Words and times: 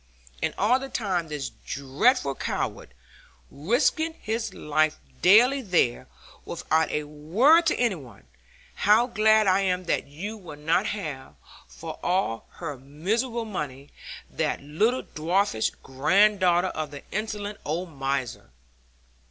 And 0.41 0.55
all 0.57 0.79
the 0.79 0.89
time 0.89 1.27
this 1.27 1.51
dreadful 1.63 2.33
"coward" 2.33 2.95
risking 3.51 4.13
his 4.15 4.51
life 4.51 4.97
daily 5.21 5.61
there, 5.61 6.07
without 6.43 6.89
a 6.89 7.03
word 7.03 7.67
to 7.67 7.75
any 7.77 7.93
one! 7.93 8.23
How 8.73 9.05
glad 9.05 9.45
I 9.45 9.59
am 9.59 9.83
that 9.85 10.07
you 10.07 10.37
will 10.37 10.57
not 10.57 10.87
have, 10.87 11.35
for 11.67 11.99
all 12.01 12.47
her 12.53 12.79
miserable 12.79 13.45
money, 13.45 13.91
that 14.27 14.63
little 14.63 15.03
dwarfish 15.03 15.69
granddaughter 15.83 16.69
of 16.69 16.89
the 16.89 17.03
insolent 17.11 17.59
old 17.63 17.91
miser!' 17.93 18.49